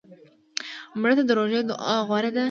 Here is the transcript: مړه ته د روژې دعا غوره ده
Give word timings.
مړه 0.99 1.13
ته 1.17 1.23
د 1.25 1.31
روژې 1.37 1.61
دعا 1.69 1.95
غوره 2.07 2.29
ده 2.35 2.39